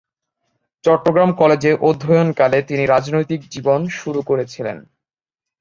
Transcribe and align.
চট্টগ্রাম 0.83 1.29
কলেজে 1.33 1.71
অধ্যয়নকালে 1.81 2.59
তিনি 2.61 2.83
রাজনৈতিক 2.85 3.41
জীবন 3.49 3.79
শুরু 3.99 4.19
করেছিলেন। 4.21 4.77